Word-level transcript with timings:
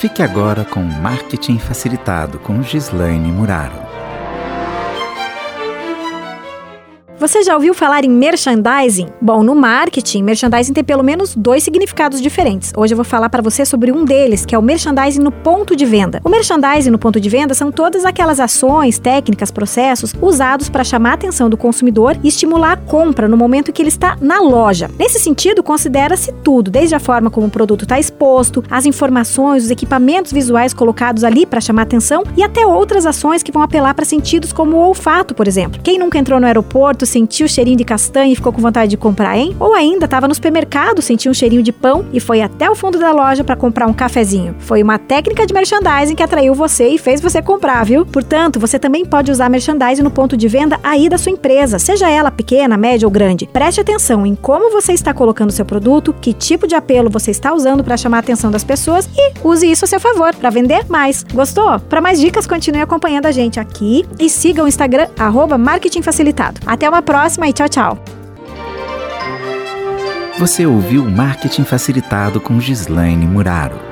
Fique 0.00 0.22
agora 0.22 0.64
com 0.64 0.80
Marketing 0.80 1.58
Facilitado 1.58 2.38
com 2.38 2.62
Gislaine 2.62 3.30
Muraro. 3.30 3.89
Você 7.20 7.42
já 7.42 7.52
ouviu 7.52 7.74
falar 7.74 8.02
em 8.02 8.08
merchandising? 8.08 9.08
Bom, 9.20 9.42
no 9.42 9.54
marketing, 9.54 10.22
merchandising 10.22 10.72
tem 10.72 10.82
pelo 10.82 11.02
menos 11.02 11.34
dois 11.34 11.62
significados 11.62 12.18
diferentes. 12.18 12.72
Hoje 12.74 12.94
eu 12.94 12.96
vou 12.96 13.04
falar 13.04 13.28
para 13.28 13.42
você 13.42 13.62
sobre 13.66 13.92
um 13.92 14.06
deles, 14.06 14.46
que 14.46 14.54
é 14.54 14.58
o 14.58 14.62
merchandising 14.62 15.20
no 15.20 15.30
ponto 15.30 15.76
de 15.76 15.84
venda. 15.84 16.22
O 16.24 16.30
merchandising 16.30 16.88
no 16.88 16.98
ponto 16.98 17.20
de 17.20 17.28
venda 17.28 17.52
são 17.52 17.70
todas 17.70 18.06
aquelas 18.06 18.40
ações, 18.40 18.98
técnicas, 18.98 19.50
processos 19.50 20.14
usados 20.18 20.70
para 20.70 20.82
chamar 20.82 21.10
a 21.10 21.12
atenção 21.12 21.50
do 21.50 21.58
consumidor 21.58 22.16
e 22.24 22.28
estimular 22.28 22.72
a 22.72 22.76
compra 22.78 23.28
no 23.28 23.36
momento 23.36 23.70
que 23.70 23.82
ele 23.82 23.90
está 23.90 24.16
na 24.18 24.40
loja. 24.40 24.90
Nesse 24.98 25.20
sentido, 25.20 25.62
considera-se 25.62 26.32
tudo, 26.42 26.70
desde 26.70 26.94
a 26.94 26.98
forma 26.98 27.30
como 27.30 27.48
o 27.48 27.50
produto 27.50 27.82
está 27.82 27.98
exposto, 27.98 28.64
as 28.70 28.86
informações, 28.86 29.64
os 29.64 29.70
equipamentos 29.70 30.32
visuais 30.32 30.72
colocados 30.72 31.22
ali 31.22 31.44
para 31.44 31.60
chamar 31.60 31.82
a 31.82 31.84
atenção 31.84 32.24
e 32.34 32.42
até 32.42 32.64
outras 32.64 33.04
ações 33.04 33.42
que 33.42 33.52
vão 33.52 33.60
apelar 33.60 33.92
para 33.92 34.06
sentidos 34.06 34.54
como 34.54 34.78
o 34.78 34.80
olfato, 34.80 35.34
por 35.34 35.46
exemplo. 35.46 35.82
Quem 35.84 35.98
nunca 35.98 36.18
entrou 36.18 36.40
no 36.40 36.46
aeroporto, 36.46 37.09
sentiu 37.10 37.46
o 37.46 37.48
cheirinho 37.48 37.76
de 37.76 37.84
castanha 37.84 38.32
e 38.32 38.36
ficou 38.36 38.52
com 38.52 38.62
vontade 38.62 38.90
de 38.90 38.96
comprar, 38.96 39.36
hein? 39.36 39.54
Ou 39.58 39.74
ainda 39.74 40.04
estava 40.04 40.28
no 40.28 40.34
supermercado, 40.34 41.02
sentiu 41.02 41.30
um 41.30 41.34
cheirinho 41.34 41.62
de 41.62 41.72
pão 41.72 42.06
e 42.12 42.20
foi 42.20 42.40
até 42.40 42.70
o 42.70 42.74
fundo 42.74 42.98
da 42.98 43.12
loja 43.12 43.42
para 43.44 43.56
comprar 43.56 43.86
um 43.86 43.92
cafezinho. 43.92 44.54
Foi 44.60 44.82
uma 44.82 44.98
técnica 44.98 45.46
de 45.46 45.52
merchandising 45.52 46.14
que 46.14 46.22
atraiu 46.22 46.54
você 46.54 46.88
e 46.88 46.98
fez 46.98 47.20
você 47.20 47.42
comprar, 47.42 47.84
viu? 47.84 48.06
Portanto, 48.06 48.60
você 48.60 48.78
também 48.78 49.04
pode 49.04 49.30
usar 49.30 49.48
merchandising 49.48 50.02
no 50.02 50.10
ponto 50.10 50.36
de 50.36 50.48
venda 50.48 50.78
aí 50.82 51.08
da 51.08 51.18
sua 51.18 51.32
empresa, 51.32 51.78
seja 51.78 52.08
ela 52.08 52.30
pequena, 52.30 52.76
média 52.76 53.06
ou 53.06 53.10
grande. 53.10 53.46
Preste 53.46 53.80
atenção 53.80 54.24
em 54.24 54.34
como 54.34 54.70
você 54.70 54.92
está 54.92 55.12
colocando 55.12 55.50
seu 55.50 55.64
produto, 55.64 56.14
que 56.20 56.32
tipo 56.32 56.66
de 56.66 56.74
apelo 56.74 57.10
você 57.10 57.30
está 57.30 57.52
usando 57.52 57.82
para 57.82 57.96
chamar 57.96 58.18
a 58.18 58.20
atenção 58.20 58.50
das 58.50 58.64
pessoas 58.64 59.08
e 59.16 59.32
use 59.42 59.70
isso 59.70 59.84
a 59.84 59.88
seu 59.88 59.98
favor 59.98 60.34
para 60.34 60.50
vender 60.50 60.86
mais. 60.88 61.24
Gostou? 61.34 61.80
Para 61.80 62.00
mais 62.00 62.20
dicas, 62.20 62.46
continue 62.46 62.80
acompanhando 62.80 63.26
a 63.26 63.32
gente 63.32 63.58
aqui 63.58 64.06
e 64.18 64.30
siga 64.30 64.62
o 64.62 64.68
Instagram 64.68 65.08
arroba 65.18 65.58
Marketing 65.58 66.02
Facilitado. 66.02 66.60
Até 66.64 66.88
uma 66.88 66.99
próxima 67.02 67.48
e 67.48 67.52
tchau, 67.52 67.68
tchau. 67.68 67.98
Você 70.38 70.64
ouviu 70.64 71.04
Marketing 71.04 71.64
Facilitado 71.64 72.40
com 72.40 72.58
Gislaine 72.58 73.26
Muraro. 73.26 73.89